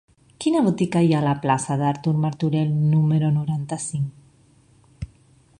[0.43, 5.09] Quina botiga hi ha a la plaça d'Artur Martorell número noranta-cinc?